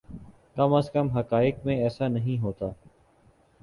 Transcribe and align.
کم 0.55 0.73
از 0.73 0.91
کم 0.91 1.07
حقائق 1.09 1.55
میں 1.65 1.75
ایسا 1.83 2.07
نہیں 2.07 2.41
ہوتا۔ 2.41 2.65